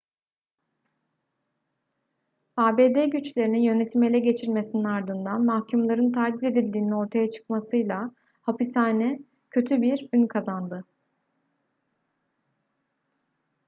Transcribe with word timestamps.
abd 2.57 3.05
güçlerinin 3.05 3.59
yönetimi 3.61 4.07
ele 4.07 4.19
geçirmesinin 4.19 4.83
ardından 4.83 5.45
mahkumların 5.45 6.11
taciz 6.11 6.43
edildiğinin 6.43 6.91
ortaya 6.91 7.29
çıkmasıyla 7.31 8.11
hapishane 8.41 9.19
kötü 9.51 9.81
bir 9.81 10.09
ün 10.13 10.27
kazandı 10.27 10.83